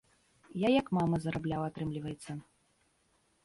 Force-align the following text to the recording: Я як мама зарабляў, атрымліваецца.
Я 0.61 0.69
як 0.79 0.87
мама 0.99 1.21
зарабляў, 1.27 1.61
атрымліваецца. 1.67 2.31